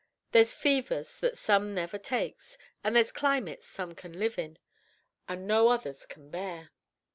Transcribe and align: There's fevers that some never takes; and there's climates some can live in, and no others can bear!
There's 0.31 0.51
fevers 0.51 1.19
that 1.19 1.37
some 1.37 1.75
never 1.75 1.99
takes; 1.99 2.57
and 2.83 2.95
there's 2.95 3.11
climates 3.11 3.67
some 3.67 3.93
can 3.93 4.13
live 4.17 4.39
in, 4.39 4.57
and 5.29 5.45
no 5.45 5.67
others 5.67 6.07
can 6.07 6.31
bear! 6.31 6.71